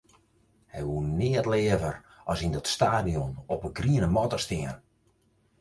[0.73, 1.95] Hy woe neat leaver
[2.31, 4.75] as yn dat stadion op 'e griene matte stean.